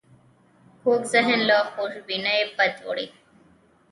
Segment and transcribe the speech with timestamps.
[0.81, 3.07] کوږ ذهن له خوشبینۍ بد وړي